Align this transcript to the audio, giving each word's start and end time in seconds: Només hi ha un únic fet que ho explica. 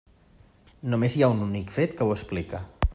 Només 0.93 1.17
hi 1.19 1.23
ha 1.27 1.31
un 1.35 1.45
únic 1.49 1.77
fet 1.77 1.97
que 2.01 2.09
ho 2.09 2.19
explica. 2.19 2.69